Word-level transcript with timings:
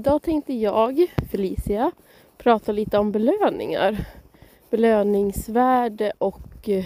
Idag 0.00 0.22
tänkte 0.22 0.52
jag, 0.54 1.06
Felicia, 1.30 1.92
prata 2.38 2.72
lite 2.72 2.98
om 2.98 3.12
belöningar. 3.12 4.06
Belöningsvärde 4.70 6.12
och 6.18 6.68
eh, 6.68 6.84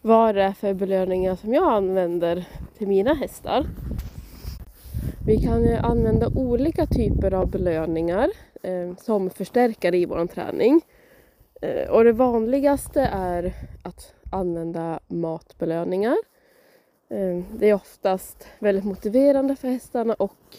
vad 0.00 0.34
det 0.34 0.42
är 0.42 0.52
för 0.52 0.74
belöningar 0.74 1.36
som 1.36 1.54
jag 1.54 1.72
använder 1.72 2.44
till 2.78 2.88
mina 2.88 3.14
hästar. 3.14 3.66
Vi 5.26 5.42
kan 5.42 5.68
använda 5.68 6.28
olika 6.28 6.86
typer 6.86 7.34
av 7.34 7.50
belöningar 7.50 8.28
eh, 8.62 8.96
som 8.96 9.30
förstärkare 9.30 9.96
i 9.96 10.06
vår 10.06 10.26
träning. 10.26 10.80
Eh, 11.62 11.90
och 11.90 12.04
det 12.04 12.12
vanligaste 12.12 13.00
är 13.12 13.52
att 13.82 14.14
använda 14.32 15.00
matbelöningar. 15.08 16.16
Eh, 17.08 17.44
det 17.58 17.68
är 17.68 17.74
oftast 17.74 18.48
väldigt 18.58 18.84
motiverande 18.84 19.56
för 19.56 19.68
hästarna 19.68 20.14
och 20.14 20.56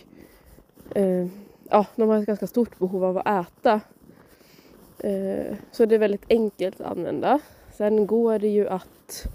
eh, 0.95 1.27
ja, 1.69 1.85
de 1.95 2.09
har 2.09 2.17
ett 2.17 2.25
ganska 2.25 2.47
stort 2.47 2.79
behov 2.79 3.03
av 3.03 3.17
att 3.17 3.47
äta. 3.47 3.81
Eh, 4.99 5.55
så 5.71 5.85
det 5.85 5.95
är 5.95 5.99
väldigt 5.99 6.25
enkelt 6.29 6.81
att 6.81 6.91
använda. 6.91 7.39
Sen 7.71 8.07
går 8.07 8.39
det 8.39 8.47
ju 8.47 8.67
att 8.67 9.25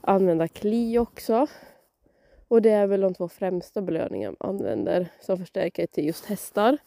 använda 0.00 0.48
kli 0.48 0.98
också. 0.98 1.46
Och 2.48 2.62
det 2.62 2.70
är 2.70 2.86
väl 2.86 3.00
de 3.00 3.14
två 3.14 3.28
främsta 3.28 3.82
belöningarna 3.82 4.36
man 4.40 4.48
använder 4.48 5.08
som 5.20 5.38
förstärkare 5.38 5.86
till 5.86 6.06
just 6.06 6.24
hästar. 6.24 6.78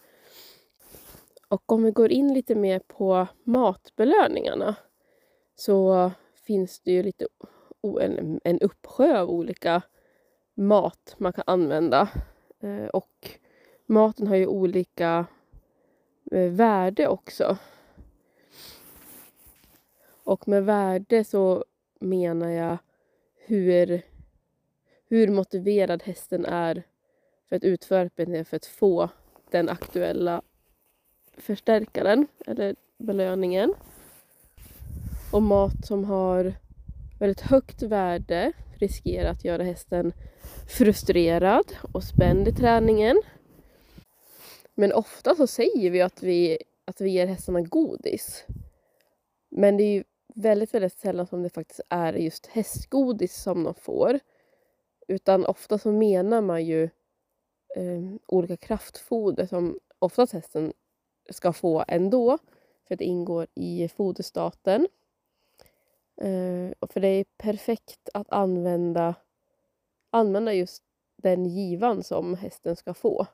Och 1.49 1.71
om 1.71 1.83
vi 1.83 1.91
går 1.91 2.11
in 2.11 2.33
lite 2.33 2.55
mer 2.55 2.79
på 2.87 3.27
matbelöningarna 3.43 4.75
så 5.55 6.11
finns 6.33 6.79
det 6.79 6.91
ju 6.91 7.03
lite 7.03 7.27
en, 8.01 8.39
en 8.43 8.59
uppsjö 8.59 9.19
av 9.19 9.29
olika 9.29 9.81
mat 10.55 11.15
man 11.17 11.33
kan 11.33 11.43
använda. 11.47 12.09
Eh, 12.59 12.87
och 12.87 13.39
maten 13.89 14.27
har 14.27 14.35
ju 14.35 14.47
olika 14.47 15.25
eh, 16.31 16.51
värde 16.51 17.07
också. 17.07 17.57
Och 20.23 20.47
med 20.47 20.65
värde 20.65 21.23
så 21.23 21.65
menar 21.99 22.49
jag 22.49 22.77
hur, 23.35 24.01
hur 25.07 25.27
motiverad 25.27 26.03
hästen 26.03 26.45
är 26.45 26.83
för 27.49 27.55
att 27.55 27.63
utföra 27.63 28.01
ett 28.01 28.15
beteende 28.15 28.45
för 28.45 28.57
att 28.57 28.65
få 28.65 29.09
den 29.51 29.69
aktuella 29.69 30.41
förstärkaren 31.37 32.27
eller 32.45 32.75
belöningen. 32.97 33.73
Och 35.31 35.43
mat 35.43 35.85
som 35.85 36.03
har 36.05 36.53
väldigt 37.19 37.41
högt 37.41 37.81
värde 37.81 38.51
riskerar 38.75 39.31
att 39.31 39.45
göra 39.45 39.63
hästen 39.63 40.13
frustrerad 40.67 41.65
och 41.91 42.03
spänd 42.03 42.47
i 42.47 42.53
träningen. 42.53 43.21
Men 44.79 44.93
ofta 44.93 45.35
så 45.35 45.47
säger 45.47 45.91
vi 45.91 46.01
att 46.01 46.23
vi, 46.23 46.57
att 46.85 47.01
vi 47.01 47.09
ger 47.09 47.27
hästarna 47.27 47.61
godis. 47.61 48.45
Men 49.49 49.77
det 49.77 49.83
är 49.83 49.93
ju 49.93 50.03
väldigt, 50.35 50.73
väldigt 50.73 50.99
sällan 50.99 51.27
som 51.27 51.43
det 51.43 51.49
faktiskt 51.49 51.81
är 51.89 52.13
just 52.13 52.45
hästgodis 52.45 53.35
som 53.35 53.63
de 53.63 53.73
får. 53.73 54.19
Utan 55.07 55.45
ofta 55.45 55.77
så 55.77 55.91
menar 55.91 56.41
man 56.41 56.65
ju 56.65 56.83
eh, 57.75 58.13
olika 58.25 58.57
kraftfoder 58.57 59.45
som 59.45 59.79
oftast 59.99 60.33
hästen 60.33 60.73
ska 61.29 61.53
få 61.53 61.85
ändå. 61.87 62.37
För 62.87 62.93
att 62.93 62.99
det 62.99 63.05
ingår 63.05 63.47
i 63.55 63.87
foderstaten. 63.87 64.87
Eh, 66.21 66.71
och 66.79 66.93
för 66.93 66.99
det 66.99 67.07
är 67.07 67.25
perfekt 67.37 68.09
att 68.13 68.27
använda, 68.29 69.15
använda 70.09 70.53
just 70.53 70.83
den 71.17 71.45
givan 71.45 72.03
som 72.03 72.35
hästen 72.35 72.75
ska 72.75 72.93
få. 72.93 73.27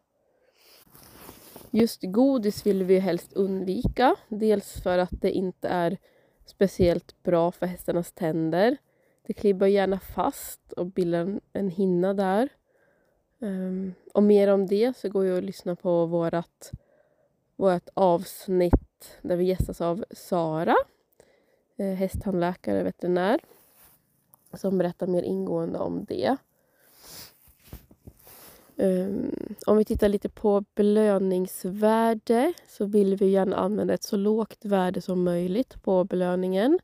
Just 1.75 2.01
godis 2.03 2.65
vill 2.65 2.83
vi 2.83 2.99
helst 2.99 3.33
undvika. 3.33 4.15
Dels 4.29 4.81
för 4.83 4.97
att 4.97 5.21
det 5.21 5.31
inte 5.31 5.67
är 5.67 5.97
speciellt 6.45 7.23
bra 7.23 7.51
för 7.51 7.65
hästarnas 7.65 8.11
tänder. 8.11 8.77
Det 9.27 9.33
klibbar 9.33 9.67
gärna 9.67 9.99
fast 9.99 10.71
och 10.71 10.85
bildar 10.85 11.19
en, 11.19 11.41
en 11.53 11.69
hinna 11.69 12.13
där. 12.13 12.49
Um, 13.39 13.93
och 14.13 14.23
mer 14.23 14.47
om 14.47 14.67
det 14.67 14.97
så 14.97 15.09
går 15.09 15.25
ju 15.25 15.37
att 15.37 15.43
lyssna 15.43 15.75
på 15.75 16.05
vårt, 16.05 16.71
vårt 17.55 17.89
avsnitt 17.93 19.19
där 19.21 19.35
vi 19.35 19.43
gästas 19.43 19.81
av 19.81 20.05
Sara, 20.11 20.75
eh, 21.77 21.93
hästtandläkare 21.93 22.79
och 22.79 22.85
veterinär, 22.85 23.39
som 24.53 24.77
berättar 24.77 25.07
mer 25.07 25.23
ingående 25.23 25.79
om 25.79 26.05
det. 26.05 26.37
Um, 28.75 29.31
om 29.67 29.77
vi 29.77 29.85
tittar 29.85 30.09
lite 30.09 30.29
på 30.29 30.63
belöningsvärde 30.75 32.53
så 32.67 32.85
vill 32.85 33.15
vi 33.15 33.25
gärna 33.25 33.55
använda 33.55 33.93
ett 33.93 34.03
så 34.03 34.17
lågt 34.17 34.65
värde 34.65 35.01
som 35.01 35.23
möjligt 35.23 35.83
på 35.83 36.03
belöningen. 36.03 36.79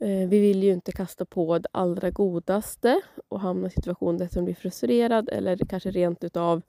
Eh, 0.00 0.28
vi 0.28 0.40
vill 0.40 0.62
ju 0.62 0.72
inte 0.72 0.92
kasta 0.92 1.24
på 1.24 1.58
det 1.58 1.68
allra 1.72 2.10
godaste 2.10 3.00
och 3.28 3.40
hamna 3.40 3.66
i 3.66 3.70
situationer 3.70 4.18
där 4.18 4.28
man 4.34 4.44
blir 4.44 4.54
frustrerad 4.54 5.28
eller 5.28 5.56
kanske 5.56 5.90
rent 5.90 6.24
utav 6.24 6.62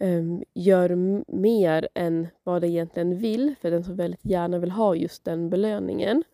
um, 0.00 0.42
gör 0.54 0.96
mer 1.36 1.88
än 1.94 2.28
vad 2.42 2.62
det 2.62 2.68
egentligen 2.68 3.18
vill 3.18 3.54
för 3.60 3.70
den 3.70 3.84
som 3.84 3.96
väldigt 3.96 4.24
gärna 4.24 4.58
vill 4.58 4.70
ha 4.70 4.94
just 4.94 5.24
den 5.24 5.50
belöningen. 5.50 6.24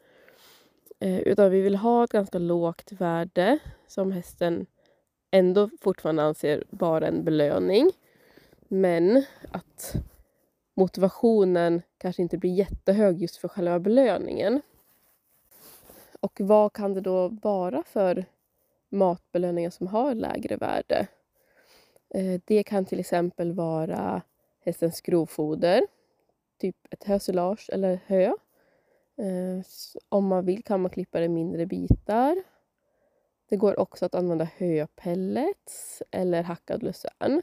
Uh, 1.05 1.21
utan 1.21 1.51
vi 1.51 1.61
vill 1.61 1.77
ha 1.77 2.05
ett 2.05 2.11
ganska 2.11 2.39
lågt 2.39 2.93
värde 2.93 3.59
som 3.87 4.13
hästen 4.13 4.67
ändå 5.39 5.71
fortfarande 5.81 6.23
anser 6.23 6.65
vara 6.71 7.07
en 7.07 7.25
belöning. 7.25 7.91
Men 8.69 9.25
att 9.51 9.95
motivationen 10.75 11.83
kanske 11.99 12.23
inte 12.23 12.39
blir 12.39 12.55
jättehög 12.55 13.19
just 13.23 13.37
för 13.37 13.49
själva 13.49 13.81
belöningen. 13.81 14.63
Och 16.21 16.41
vad 16.41 16.73
kan 16.73 16.95
det 16.95 17.01
då 17.01 17.29
vara 17.29 17.83
för 17.83 18.25
matbelöningar 18.89 19.71
som 19.71 19.87
har 19.87 20.15
lägre 20.15 20.57
värde? 20.57 21.07
Eh, 22.15 22.41
det 22.45 22.63
kan 22.63 22.85
till 22.85 23.01
exempel 23.01 23.53
vara 23.53 24.23
hästens 24.61 25.01
grovfoder, 25.01 25.87
typ 26.61 26.77
ett 26.91 27.05
hösilage 27.05 27.71
eller 27.73 28.01
hö. 28.07 28.25
Eh, 29.19 29.65
om 30.09 30.27
man 30.27 30.47
vill 30.47 30.65
kan 30.65 30.81
man 30.81 30.91
klippa 30.91 31.19
det 31.19 31.25
i 31.25 31.29
mindre 31.29 31.67
bitar 31.67 32.37
det 33.49 33.57
går 33.57 33.81
också 33.81 34.07
att 34.07 34.15
använda 34.15 34.49
höpellets 34.57 36.03
eller 36.11 36.43
hackad 36.43 36.83
lucern. 36.83 37.43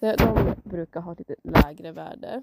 De 0.00 0.54
brukar 0.64 1.00
ha 1.00 1.14
lite 1.18 1.36
lägre 1.42 1.92
värde. 1.92 2.42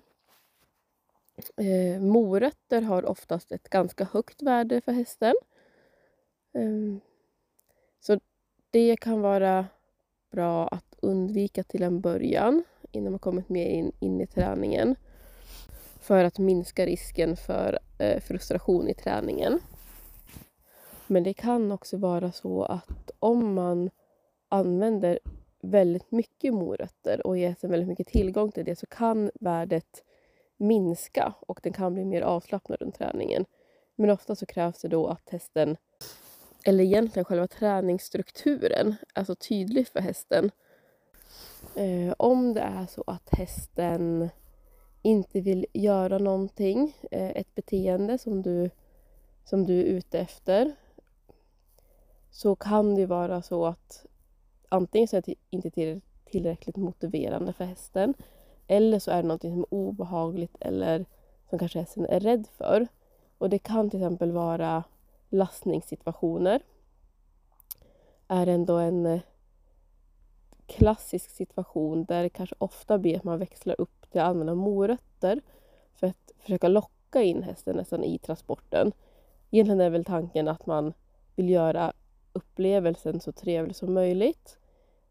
Eh, 1.58 2.02
morötter 2.02 2.82
har 2.82 3.06
oftast 3.06 3.52
ett 3.52 3.70
ganska 3.70 4.04
högt 4.04 4.42
värde 4.42 4.82
för 4.82 4.92
hästen. 4.92 5.36
Eh, 6.54 6.98
så 8.00 8.20
det 8.70 8.98
kan 8.98 9.22
vara 9.22 9.66
bra 10.32 10.68
att 10.68 10.96
undvika 11.02 11.64
till 11.64 11.84
en 11.84 12.02
början 12.02 12.64
innan 12.92 13.12
man 13.12 13.20
kommit 13.20 13.50
mer 13.50 13.68
in, 13.68 13.92
in 14.00 14.22
i 14.22 14.28
träningen 14.28 14.96
för 16.02 16.24
att 16.24 16.40
minska 16.40 16.86
risken 16.86 17.38
för 17.38 17.80
eh, 18.00 18.20
frustration 18.22 18.90
i 18.90 18.94
träningen. 18.94 19.60
Men 21.08 21.24
det 21.24 21.34
kan 21.34 21.72
också 21.72 21.98
vara 21.98 22.32
så 22.32 22.64
att 22.64 23.12
om 23.20 23.54
man 23.54 23.90
använder 24.50 25.20
väldigt 25.62 26.12
mycket 26.12 26.54
morötter 26.54 27.28
och 27.28 27.38
ger 27.38 27.50
hästen 27.50 27.70
väldigt 27.70 27.90
mycket 27.90 28.08
tillgång 28.08 28.52
till 28.52 28.66
det 28.66 28.76
så 28.76 28.86
kan 28.86 29.32
värdet 29.40 30.04
minska 30.58 31.34
och 31.40 31.60
den 31.64 31.74
kan 31.74 31.94
bli 31.94 32.06
mer 32.06 32.22
avslappnad 32.22 32.82
runt 32.82 32.96
träningen. 32.96 33.46
Men 33.96 34.10
ofta 34.10 34.36
så 34.36 34.46
krävs 34.46 34.82
det 34.82 34.88
då 34.88 35.08
att 35.08 35.30
hästen, 35.30 35.78
eller 36.66 36.84
egentligen 36.84 37.26
själva 37.26 37.48
träningsstrukturen, 37.48 38.96
är 39.14 39.24
så 39.24 39.36
tydlig 39.36 39.88
för 39.88 40.00
hästen. 40.00 40.52
Eh, 41.76 42.14
om 42.18 42.54
det 42.54 42.62
är 42.62 42.86
så 42.86 43.04
att 43.08 43.30
hästen 43.32 44.30
inte 45.02 45.42
vill 45.42 45.66
göra 45.74 46.18
någonting, 46.18 46.98
eh, 47.12 47.30
ett 47.30 47.56
beteende 47.56 48.18
som 48.18 48.42
du, 48.42 48.70
som 49.46 49.66
du 49.66 49.80
är 49.80 49.84
ute 49.84 50.20
efter, 50.20 50.76
så 52.36 52.56
kan 52.56 52.96
det 52.96 53.06
vara 53.06 53.42
så 53.42 53.66
att 53.66 54.06
antingen 54.70 55.08
så 55.08 55.18
är 55.18 55.22
det 55.22 55.36
inte 55.50 56.00
tillräckligt 56.26 56.76
motiverande 56.76 57.54
för 57.54 57.66
hästen 57.66 58.14
eller 58.68 59.00
så 59.00 59.12
är 59.12 59.16
det 59.16 59.28
någonting 59.28 59.52
som 59.52 59.60
är 59.60 59.74
obehagligt 59.74 60.56
eller 60.60 61.06
som 61.50 61.60
kanske 61.60 61.80
hästen 61.80 62.06
är 62.06 62.20
rädd 62.20 62.48
för. 62.58 62.88
Och 63.38 63.50
det 63.50 63.60
kan 63.60 63.90
till 63.90 64.00
exempel 64.00 64.32
vara 64.32 64.84
lastningssituationer. 65.30 66.62
Är 68.28 68.48
ändå 68.48 68.78
en 68.78 69.06
eh, 69.06 69.22
klassisk 70.66 71.30
situation 71.30 72.06
där 72.06 72.24
det 72.24 72.30
kanske 72.30 72.56
ofta 72.58 72.98
blir 72.98 73.18
att 73.18 73.24
man 73.24 73.40
växlar 73.40 73.82
upp 73.82 74.12
till 74.12 74.22
att 74.22 74.28
använda 74.28 74.56
morötter 74.56 75.42
för 75.94 76.08
att 76.08 76.32
försöka 76.40 76.68
locka 76.68 77.22
in 77.22 77.44
hästen 77.44 77.76
nästan 77.76 78.04
i 78.04 78.18
transporten. 78.18 78.92
Egentligen 79.52 79.82
är 79.82 79.90
väl 79.90 80.06
tanken 80.06 80.48
att 80.48 80.66
man 80.66 80.94
vill 81.36 81.50
göra 81.50 81.94
upplevelsen 82.36 83.20
så 83.20 83.32
trevlig 83.32 83.76
som 83.76 83.94
möjligt. 83.94 84.58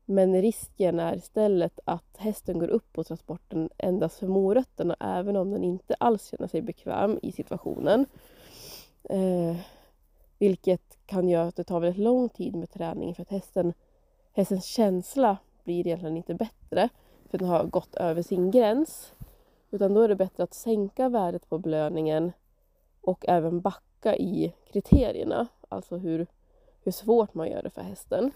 Men 0.05 0.43
risken 0.43 1.01
är 1.01 1.17
istället 1.17 1.81
att 1.85 2.17
hästen 2.17 2.59
går 2.59 2.69
upp 2.69 2.93
på 2.93 3.05
transporten 3.05 3.71
endast 3.79 4.19
för 4.19 4.27
morötterna 4.27 4.97
även 5.01 5.37
om 5.37 5.51
den 5.51 5.65
inte 5.65 5.95
alls 6.01 6.31
känner 6.31 6.49
sig 6.49 6.63
bekväm 6.63 7.19
i 7.23 7.33
situationen. 7.33 8.07
Eh, 9.11 9.57
vilket 10.39 10.99
kan 11.07 11.29
göra 11.29 11.49
att 11.49 11.57
det 11.57 11.65
tar 11.65 11.81
väldigt 11.81 12.05
lång 12.05 12.29
tid 12.29 12.57
med 12.57 12.71
träning 12.71 13.15
för 13.15 13.23
att 13.23 13.31
hästen, 13.31 13.73
hästens 14.33 14.65
känsla 14.65 15.37
blir 15.65 15.87
egentligen 15.87 16.17
inte 16.17 16.35
bättre 16.35 16.89
för 17.31 17.39
den 17.39 17.49
har 17.49 17.65
gått 17.65 17.95
över 17.95 18.23
sin 18.23 18.51
gräns. 18.51 19.13
Utan 19.71 19.95
då 19.95 20.01
är 20.01 20.09
det 20.09 20.17
bättre 20.17 20.43
att 20.43 20.55
sänka 20.55 21.09
värdet 21.09 21.49
på 21.49 21.59
belöningen 21.59 22.33
och 23.01 23.25
även 23.29 23.61
backa 23.61 24.17
i 24.17 24.53
kriterierna. 24.73 25.47
Alltså 25.69 25.97
hur, 25.97 26.27
hur 26.85 26.93
svårt 26.93 27.35
man 27.35 27.51
gör 27.51 27.63
det 27.63 27.71
för 27.71 27.83
hästen. 27.83 28.31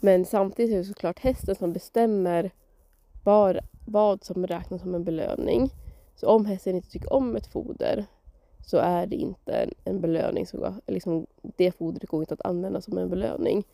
Men 0.00 0.24
samtidigt 0.24 0.74
är 0.74 0.78
det 0.78 0.84
såklart 0.84 1.18
hästen 1.18 1.54
som 1.54 1.72
bestämmer 1.72 2.50
var, 3.24 3.60
vad 3.86 4.24
som 4.24 4.46
räknas 4.46 4.80
som 4.80 4.94
en 4.94 5.04
belöning. 5.04 5.70
Så 6.16 6.28
om 6.28 6.46
hästen 6.46 6.76
inte 6.76 6.90
tycker 6.90 7.12
om 7.12 7.36
ett 7.36 7.46
foder 7.46 8.06
så 8.66 8.76
är 8.76 9.06
det 9.06 9.16
inte 9.16 9.70
en 9.84 10.00
belöning. 10.00 10.46
Som, 10.46 10.80
liksom, 10.86 11.26
det 11.40 11.72
fodret 11.72 12.08
går 12.10 12.22
inte 12.22 12.34
att 12.34 12.46
använda 12.46 12.80
som 12.80 12.98
en 12.98 13.10
belöning. 13.10 13.64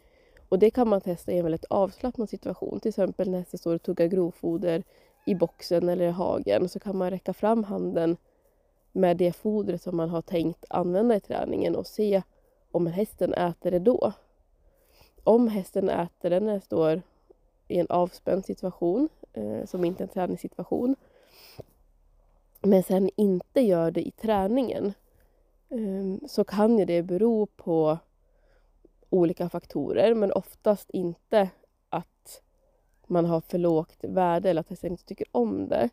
Och 0.49 0.59
det 0.59 0.71
kan 0.71 0.89
man 0.89 1.01
testa 1.01 1.33
i 1.33 1.39
en 1.39 1.45
väldigt 1.45 1.65
avslappnad 1.71 2.29
situation. 2.29 2.81
Till 2.81 2.89
exempel 2.89 3.31
när 3.31 3.39
hästen 3.39 3.59
står 3.59 3.75
och 3.75 3.83
tuggar 3.83 4.07
grovfoder 4.07 4.83
i 5.27 5.35
boxen 5.35 5.89
eller 5.89 6.05
i 6.05 6.11
hagen 6.11 6.69
så 6.69 6.81
kan 6.81 6.97
man 6.97 7.11
räcka 7.11 7.33
fram 7.33 7.65
handen 7.65 8.17
med 8.93 9.17
det 9.17 9.33
fodret 9.33 9.83
som 9.83 9.97
man 9.97 10.11
har 10.11 10.23
tänkt 10.23 10.65
använda 10.71 11.17
i 11.17 11.21
träningen 11.21 11.77
och 11.77 11.87
se 11.87 12.23
om 12.71 12.87
hästen 12.87 13.35
äter 13.35 13.71
det 13.71 13.79
då. 13.79 14.13
Om 15.25 15.49
hästen 15.49 15.89
äter 15.89 16.31
det 16.31 16.41
när 16.41 16.53
den 16.53 16.61
står 16.61 17.03
i 17.69 17.79
en 17.79 17.87
avspänd 17.89 18.45
situation, 18.45 19.09
eh, 19.33 19.65
som 19.65 19.85
inte 19.85 20.03
är 20.03 20.05
en 20.05 20.13
träningssituation, 20.13 20.97
men 22.63 22.83
sen 22.83 23.11
inte 23.17 23.61
gör 23.61 23.91
det 23.91 24.07
i 24.07 24.11
träningen, 24.11 24.93
eh, 25.69 26.29
så 26.29 26.45
kan 26.45 26.79
ju 26.79 26.85
det 26.85 27.03
bero 27.03 27.47
på 27.47 27.99
olika 29.11 29.49
faktorer, 29.49 30.15
men 30.15 30.33
oftast 30.33 30.91
inte 30.91 31.51
att 31.89 32.43
man 33.07 33.25
har 33.25 33.41
för 33.41 33.59
lågt 33.59 33.99
värde 34.05 34.51
eller 34.51 34.61
att 34.61 34.71
hästen 34.71 34.91
inte 34.91 35.05
tycker 35.05 35.27
om 35.33 35.69
det. 35.69 35.89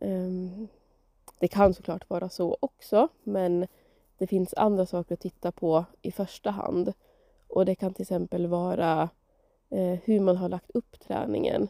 Eh, 0.00 0.68
det 1.38 1.48
kan 1.48 1.74
såklart 1.74 2.10
vara 2.10 2.28
så 2.28 2.56
också, 2.60 3.08
men 3.22 3.66
det 4.18 4.26
finns 4.26 4.54
andra 4.54 4.86
saker 4.86 5.14
att 5.14 5.20
titta 5.20 5.52
på 5.52 5.84
i 6.02 6.12
första 6.12 6.50
hand. 6.50 6.92
Och 7.48 7.64
det 7.64 7.74
kan 7.74 7.94
till 7.94 8.02
exempel 8.02 8.46
vara 8.46 9.08
eh, 9.70 9.98
hur 10.04 10.20
man 10.20 10.36
har 10.36 10.48
lagt 10.48 10.70
upp 10.70 11.00
träningen. 11.00 11.68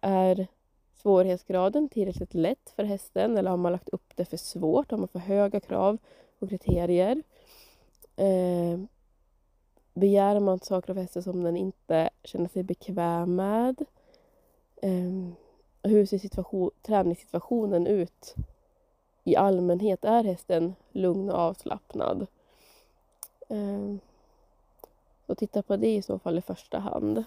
Är 0.00 0.46
svårighetsgraden 0.94 1.88
tillräckligt 1.88 2.34
lätt 2.34 2.72
för 2.76 2.84
hästen 2.84 3.36
eller 3.36 3.50
har 3.50 3.56
man 3.56 3.72
lagt 3.72 3.88
upp 3.88 4.12
det 4.14 4.24
för 4.24 4.36
svårt? 4.36 4.90
Har 4.90 4.98
man 4.98 5.08
för 5.08 5.18
höga 5.18 5.60
krav 5.60 5.98
och 6.38 6.48
kriterier? 6.48 7.22
Eh, 8.16 8.78
begär 9.94 10.40
man 10.40 10.60
saker 10.60 10.90
av 10.90 10.96
hästen 10.96 11.22
som 11.22 11.44
den 11.44 11.56
inte 11.56 12.10
känner 12.24 12.48
sig 12.48 12.62
bekväm 12.62 13.36
med? 13.36 13.84
Eh, 14.82 15.28
hur 15.82 16.06
ser 16.06 16.70
träningssituationen 16.82 17.86
ut 17.86 18.34
i 19.28 19.36
allmänhet? 19.36 20.04
Är 20.04 20.24
hästen 20.24 20.74
lugn 20.92 21.30
och 21.30 21.38
avslappnad? 21.38 22.26
Eh, 23.48 23.94
så 25.26 25.34
titta 25.34 25.62
på 25.62 25.76
det 25.76 25.94
i 25.94 26.02
så 26.02 26.18
fall 26.18 26.38
i 26.38 26.42
första 26.42 26.78
hand. 26.78 27.24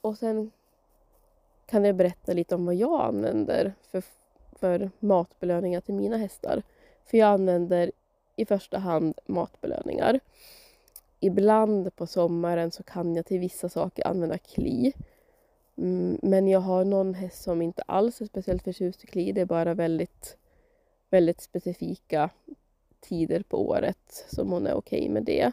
Och 0.00 0.18
sen 0.18 0.50
kan 1.66 1.84
jag 1.84 1.96
berätta 1.96 2.32
lite 2.32 2.54
om 2.54 2.66
vad 2.66 2.74
jag 2.74 3.00
använder 3.00 3.74
för, 3.90 4.02
för 4.52 4.90
matbelöningar 4.98 5.80
till 5.80 5.94
mina 5.94 6.16
hästar. 6.16 6.62
För 7.04 7.18
jag 7.18 7.28
använder 7.28 7.92
i 8.36 8.44
första 8.46 8.78
hand 8.78 9.18
matbelöningar. 9.26 10.20
Ibland 11.20 11.96
på 11.96 12.06
sommaren 12.06 12.70
så 12.70 12.82
kan 12.82 13.16
jag 13.16 13.26
till 13.26 13.38
vissa 13.38 13.68
saker 13.68 14.06
använda 14.06 14.38
kli. 14.38 14.92
Mm, 15.82 16.18
men 16.22 16.48
jag 16.48 16.60
har 16.60 16.84
någon 16.84 17.14
häst 17.14 17.42
som 17.42 17.62
inte 17.62 17.82
alls 17.82 18.20
är 18.20 18.26
speciellt 18.26 18.62
förtjust 18.62 19.04
i 19.04 19.06
kli. 19.06 19.32
Det 19.32 19.40
är 19.40 19.46
bara 19.46 19.74
väldigt, 19.74 20.36
väldigt 21.10 21.40
specifika 21.40 22.30
tider 23.00 23.42
på 23.42 23.68
året 23.68 24.26
som 24.28 24.52
hon 24.52 24.66
är 24.66 24.74
okej 24.74 25.00
okay 25.00 25.10
med 25.10 25.24
det. 25.24 25.52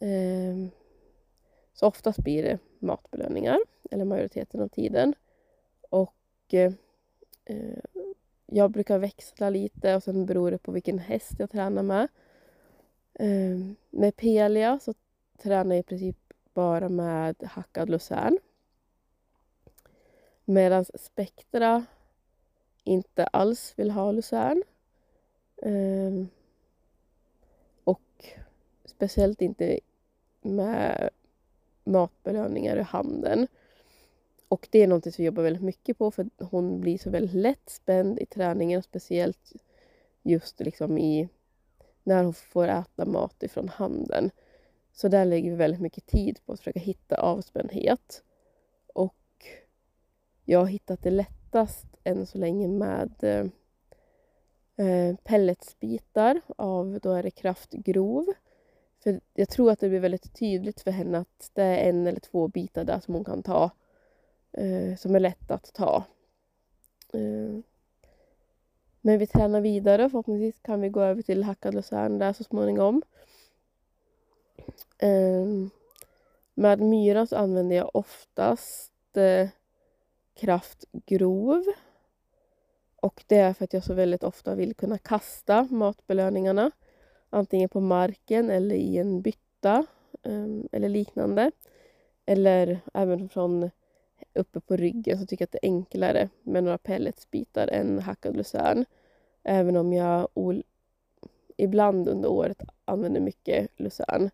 Ehm, 0.00 0.70
så 1.72 1.86
oftast 1.86 2.18
blir 2.18 2.42
det 2.42 2.58
matbelöningar, 2.78 3.58
eller 3.90 4.04
majoriteten 4.04 4.60
av 4.60 4.68
tiden. 4.68 5.14
Och 5.90 6.54
eh, 6.54 6.72
jag 8.46 8.70
brukar 8.70 8.98
växla 8.98 9.50
lite 9.50 9.94
och 9.96 10.02
sen 10.02 10.26
beror 10.26 10.50
det 10.50 10.58
på 10.58 10.72
vilken 10.72 10.98
häst 10.98 11.32
jag 11.38 11.50
tränar 11.50 11.82
med. 11.82 12.08
Ehm, 13.14 13.76
med 13.90 14.16
Pelia 14.16 14.78
så 14.78 14.94
tränar 15.42 15.74
jag 15.74 15.80
i 15.80 15.86
princip 15.88 16.16
bara 16.54 16.88
med 16.88 17.36
hackad 17.42 17.90
lucern. 17.90 18.38
Medan 20.52 20.84
Spektra 20.94 21.84
inte 22.84 23.24
alls 23.24 23.74
vill 23.76 23.90
ha 23.90 24.12
lucern. 24.12 24.62
Ehm, 25.62 26.28
Speciellt 29.02 29.42
inte 29.42 29.80
med 30.42 31.10
matbelöningar 31.84 32.76
i 32.76 32.82
handen. 32.82 33.46
Och 34.48 34.68
det 34.70 34.78
är 34.82 34.86
något 34.86 35.04
som 35.04 35.12
vi 35.16 35.24
jobbar 35.24 35.42
väldigt 35.42 35.62
mycket 35.62 35.98
på 35.98 36.10
för 36.10 36.30
hon 36.38 36.80
blir 36.80 36.98
så 36.98 37.10
väldigt 37.10 37.34
lätt 37.34 37.70
spänd 37.70 38.18
i 38.18 38.26
träningen. 38.26 38.82
Speciellt 38.82 39.52
just 40.22 40.60
liksom 40.60 40.98
i 40.98 41.28
när 42.02 42.24
hon 42.24 42.34
får 42.34 42.68
äta 42.68 43.04
mat 43.04 43.42
ifrån 43.42 43.68
handen. 43.68 44.30
Så 44.92 45.08
där 45.08 45.24
lägger 45.24 45.50
vi 45.50 45.56
väldigt 45.56 45.80
mycket 45.80 46.06
tid 46.06 46.38
på 46.46 46.52
att 46.52 46.60
försöka 46.60 46.80
hitta 46.80 47.16
avspändhet. 47.16 48.22
Jag 50.44 50.58
har 50.58 50.66
hittat 50.66 51.02
det 51.02 51.10
lättast 51.10 51.86
än 52.04 52.26
så 52.26 52.38
länge 52.38 52.68
med 52.68 53.12
eh, 53.20 53.46
eh, 54.86 55.16
pelletsbitar 55.24 56.40
av, 56.56 56.98
då 57.02 57.12
är 57.12 57.22
det 57.22 57.30
kraftgrov. 57.30 58.26
För 59.02 59.20
jag 59.34 59.48
tror 59.48 59.70
att 59.70 59.80
det 59.80 59.88
blir 59.88 60.00
väldigt 60.00 60.38
tydligt 60.38 60.80
för 60.80 60.90
henne 60.90 61.18
att 61.18 61.50
det 61.52 61.62
är 61.62 61.88
en 61.88 62.06
eller 62.06 62.20
två 62.20 62.48
bitar 62.48 62.84
där 62.84 63.00
som 63.00 63.14
hon 63.14 63.24
kan 63.24 63.42
ta. 63.42 63.70
Eh, 64.52 64.96
som 64.96 65.14
är 65.14 65.20
lätt 65.20 65.50
att 65.50 65.74
ta. 65.74 66.04
Eh, 67.12 67.60
men 69.00 69.18
vi 69.18 69.26
tränar 69.26 69.60
vidare. 69.60 70.10
Förhoppningsvis 70.10 70.60
kan 70.62 70.80
vi 70.80 70.88
gå 70.88 71.00
över 71.00 71.22
till 71.22 71.42
hackad 71.42 71.74
lucern 71.74 72.18
där 72.18 72.32
så 72.32 72.44
småningom. 72.44 73.02
Eh, 74.98 75.46
med 76.54 76.80
myra 76.80 77.26
så 77.26 77.36
använder 77.36 77.76
jag 77.76 77.90
oftast 77.94 79.16
eh, 79.16 79.48
Kraft 80.34 80.84
grov. 81.06 81.64
Och 82.96 83.24
det 83.26 83.36
är 83.36 83.52
för 83.52 83.64
att 83.64 83.72
jag 83.72 83.84
så 83.84 83.94
väldigt 83.94 84.24
ofta 84.24 84.54
vill 84.54 84.74
kunna 84.74 84.98
kasta 84.98 85.68
matbelöningarna 85.70 86.70
antingen 87.30 87.68
på 87.68 87.80
marken 87.80 88.50
eller 88.50 88.74
i 88.74 88.98
en 88.98 89.22
bytta 89.22 89.86
ehm, 90.22 90.68
eller 90.72 90.88
liknande. 90.88 91.50
Eller 92.26 92.80
även 92.94 93.28
från 93.28 93.70
uppe 94.34 94.60
på 94.60 94.76
ryggen 94.76 95.18
så 95.18 95.26
tycker 95.26 95.42
jag 95.42 95.46
att 95.46 95.52
det 95.52 95.66
är 95.66 95.70
enklare 95.70 96.28
med 96.42 96.64
några 96.64 96.78
pelletsbitar 96.78 97.68
än 97.68 97.98
hackad 97.98 98.36
lucern. 98.36 98.84
Även 99.42 99.76
om 99.76 99.92
jag 99.92 100.28
ibland 101.56 102.08
under 102.08 102.30
året 102.30 102.62
använder 102.84 103.20
mycket 103.20 103.70
lucern. 103.76 104.30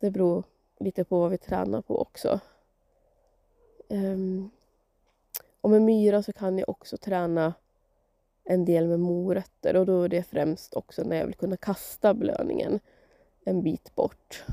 Det 0.00 0.10
beror 0.10 0.44
lite 0.78 1.04
på 1.04 1.20
vad 1.20 1.30
vi 1.30 1.38
tränar 1.38 1.82
på 1.82 2.00
också. 2.00 2.40
Um, 3.88 4.50
och 5.64 5.70
med 5.70 5.82
myra 5.82 6.22
så 6.22 6.32
kan 6.32 6.58
jag 6.58 6.68
också 6.68 6.96
träna 6.96 7.54
en 8.44 8.64
del 8.64 8.88
med 8.88 9.00
morötter 9.00 9.76
och 9.76 9.86
då 9.86 10.02
är 10.02 10.08
det 10.08 10.22
främst 10.22 10.74
också 10.74 11.02
när 11.02 11.16
jag 11.16 11.26
vill 11.26 11.34
kunna 11.34 11.56
kasta 11.56 12.14
belöningen 12.14 12.80
en 13.44 13.62
bit 13.62 13.94
bort. 13.94 14.44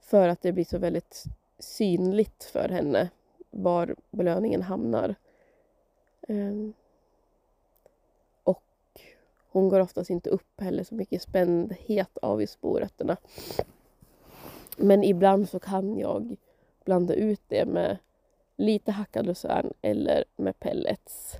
För 0.00 0.28
att 0.28 0.42
det 0.42 0.52
blir 0.52 0.64
så 0.64 0.78
väldigt 0.78 1.24
synligt 1.58 2.44
för 2.44 2.68
henne 2.68 3.10
var 3.50 3.96
belöningen 4.10 4.62
hamnar. 4.62 5.14
Um, 6.28 6.72
och 8.44 9.00
hon 9.48 9.68
går 9.68 9.80
oftast 9.80 10.10
inte 10.10 10.30
upp 10.30 10.60
heller 10.60 10.84
så 10.84 10.94
mycket 10.94 11.22
spändhet 11.22 12.18
av 12.18 12.40
just 12.40 12.62
morötterna. 12.62 13.16
Men 14.76 15.04
ibland 15.04 15.48
så 15.48 15.58
kan 15.58 15.98
jag 15.98 16.36
blanda 16.84 17.14
ut 17.14 17.42
det 17.48 17.66
med 17.66 17.98
lite 18.56 18.92
hackad 18.92 19.26
lucern 19.26 19.72
eller 19.82 20.24
med 20.36 20.58
pellets. 20.58 21.36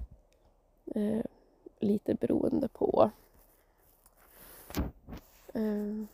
Eh, 0.94 1.24
lite 1.78 2.14
beroende 2.14 2.68
på. 2.68 3.10
Eh, 5.54 6.04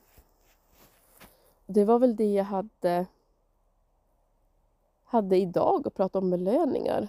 det 1.66 1.84
var 1.84 1.98
väl 1.98 2.16
det 2.16 2.32
jag 2.32 2.44
hade, 2.44 3.06
hade 5.04 5.36
idag 5.36 5.86
att 5.86 5.94
prata 5.94 6.18
om 6.18 6.30
belöningar. 6.30 7.08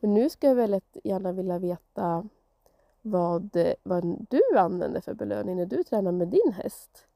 Men 0.00 0.14
nu 0.14 0.30
skulle 0.30 0.50
jag 0.50 0.56
väldigt 0.56 0.96
gärna 1.04 1.32
vilja 1.32 1.58
veta 1.58 2.28
vad, 3.02 3.74
vad 3.82 4.26
du 4.30 4.58
använder 4.58 5.00
för 5.00 5.14
belöning 5.14 5.56
när 5.56 5.66
du 5.66 5.84
tränar 5.84 6.12
med 6.12 6.28
din 6.28 6.52
häst. 6.52 7.06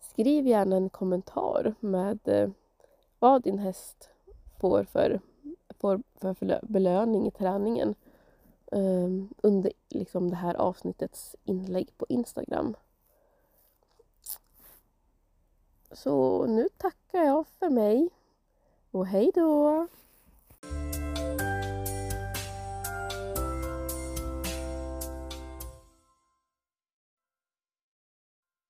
Skriv 0.00 0.46
gärna 0.46 0.76
en 0.76 0.88
kommentar 0.88 1.74
med 1.80 2.18
eh, 2.24 2.50
vad 3.18 3.42
din 3.42 3.58
häst 3.58 4.10
får 4.58 4.84
för, 4.84 5.20
får 5.78 6.02
för 6.34 6.60
belöning 6.62 7.26
i 7.26 7.30
träningen 7.30 7.94
um, 8.72 9.28
under 9.42 9.72
liksom 9.88 10.30
det 10.30 10.36
här 10.36 10.54
avsnittets 10.54 11.36
inlägg 11.44 11.88
på 11.96 12.06
Instagram. 12.08 12.76
Så 15.92 16.46
nu 16.46 16.68
tackar 16.76 17.24
jag 17.24 17.46
för 17.58 17.70
mig 17.70 18.08
och 18.90 19.06
hej 19.06 19.30
då! 19.34 19.86